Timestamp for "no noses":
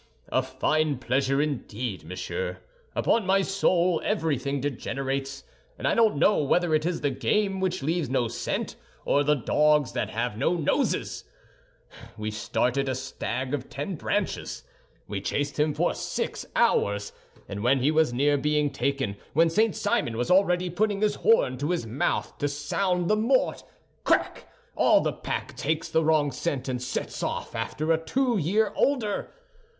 10.39-11.25